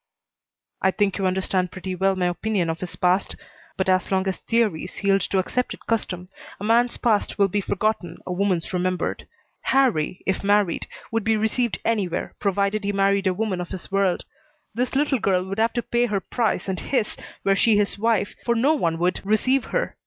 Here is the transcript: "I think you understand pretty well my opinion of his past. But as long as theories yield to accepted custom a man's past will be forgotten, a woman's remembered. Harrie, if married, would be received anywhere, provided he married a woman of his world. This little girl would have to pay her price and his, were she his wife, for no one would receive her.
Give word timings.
"I 0.81 0.89
think 0.89 1.19
you 1.19 1.27
understand 1.27 1.71
pretty 1.71 1.93
well 1.93 2.15
my 2.15 2.25
opinion 2.25 2.71
of 2.71 2.79
his 2.79 2.95
past. 2.95 3.35
But 3.77 3.87
as 3.87 4.09
long 4.11 4.25
as 4.27 4.37
theories 4.39 5.03
yield 5.03 5.21
to 5.29 5.37
accepted 5.37 5.85
custom 5.85 6.27
a 6.59 6.63
man's 6.63 6.97
past 6.97 7.37
will 7.37 7.49
be 7.49 7.61
forgotten, 7.61 8.17
a 8.25 8.33
woman's 8.33 8.73
remembered. 8.73 9.27
Harrie, 9.61 10.23
if 10.25 10.43
married, 10.43 10.87
would 11.11 11.23
be 11.23 11.37
received 11.37 11.77
anywhere, 11.85 12.33
provided 12.39 12.83
he 12.83 12.91
married 12.91 13.27
a 13.27 13.33
woman 13.35 13.61
of 13.61 13.69
his 13.69 13.91
world. 13.91 14.25
This 14.73 14.95
little 14.95 15.19
girl 15.19 15.45
would 15.45 15.59
have 15.59 15.73
to 15.73 15.83
pay 15.83 16.07
her 16.07 16.19
price 16.19 16.67
and 16.67 16.79
his, 16.79 17.15
were 17.43 17.55
she 17.55 17.77
his 17.77 17.99
wife, 17.99 18.33
for 18.43 18.55
no 18.55 18.73
one 18.73 18.97
would 18.97 19.21
receive 19.23 19.65
her. 19.65 19.97